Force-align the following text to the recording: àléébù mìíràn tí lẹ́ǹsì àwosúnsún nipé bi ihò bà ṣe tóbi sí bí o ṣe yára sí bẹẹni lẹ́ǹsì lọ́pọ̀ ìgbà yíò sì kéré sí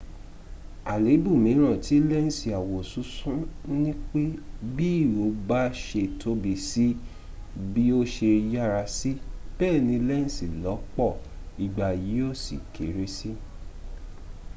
àléébù 0.93 1.31
mìíràn 1.45 1.75
tí 1.85 1.95
lẹ́ǹsì 2.09 2.47
àwosúnsún 2.59 3.39
nipé 3.83 4.21
bi 4.75 4.85
ihò 5.03 5.25
bà 5.49 5.61
ṣe 5.85 6.01
tóbi 6.21 6.51
sí 6.67 6.87
bí 7.71 7.83
o 7.99 8.01
ṣe 8.15 8.29
yára 8.53 8.83
sí 8.97 9.09
bẹẹni 9.57 9.95
lẹ́ǹsì 10.09 10.45
lọ́pọ̀ 10.63 11.11
ìgbà 11.65 11.87
yíò 12.07 12.29
sì 12.43 12.55
kéré 12.75 13.05
sí 13.17 13.29